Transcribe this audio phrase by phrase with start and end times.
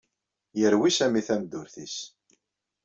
[0.59, 1.95] Yerwi Sami tameddurt-is.